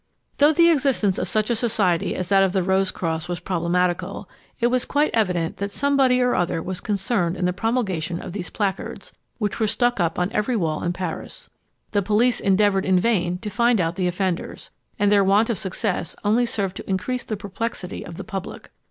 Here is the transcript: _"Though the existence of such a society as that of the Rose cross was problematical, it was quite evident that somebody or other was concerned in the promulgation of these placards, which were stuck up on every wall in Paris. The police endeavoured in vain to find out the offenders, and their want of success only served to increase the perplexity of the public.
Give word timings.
_"Though 0.37 0.51
the 0.51 0.71
existence 0.71 1.19
of 1.19 1.29
such 1.29 1.51
a 1.51 1.55
society 1.55 2.15
as 2.15 2.27
that 2.29 2.41
of 2.41 2.53
the 2.53 2.63
Rose 2.63 2.89
cross 2.89 3.27
was 3.27 3.39
problematical, 3.39 4.27
it 4.59 4.65
was 4.65 4.83
quite 4.83 5.11
evident 5.13 5.57
that 5.57 5.69
somebody 5.69 6.19
or 6.21 6.33
other 6.33 6.59
was 6.59 6.81
concerned 6.81 7.37
in 7.37 7.45
the 7.45 7.53
promulgation 7.53 8.19
of 8.19 8.33
these 8.33 8.49
placards, 8.49 9.13
which 9.37 9.59
were 9.59 9.67
stuck 9.67 9.99
up 9.99 10.17
on 10.17 10.31
every 10.31 10.55
wall 10.55 10.81
in 10.81 10.91
Paris. 10.91 11.51
The 11.91 12.01
police 12.01 12.39
endeavoured 12.39 12.83
in 12.83 12.99
vain 12.99 13.37
to 13.41 13.51
find 13.51 13.79
out 13.79 13.95
the 13.95 14.07
offenders, 14.07 14.71
and 14.97 15.11
their 15.11 15.23
want 15.23 15.51
of 15.51 15.59
success 15.59 16.15
only 16.23 16.47
served 16.47 16.77
to 16.77 16.89
increase 16.89 17.23
the 17.23 17.37
perplexity 17.37 18.03
of 18.03 18.15
the 18.17 18.23
public. 18.23 18.71